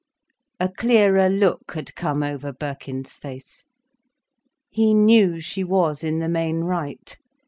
A 0.59 0.67
clearer 0.67 1.29
look 1.29 1.73
had 1.75 1.93
come 1.93 2.23
over 2.23 2.51
Birkin's 2.51 3.13
face. 3.13 3.65
He 4.71 4.95
knew 4.95 5.39
she 5.39 5.63
was 5.63 6.03
in 6.03 6.17
the 6.17 6.27
main 6.27 6.61
right. 6.61 7.15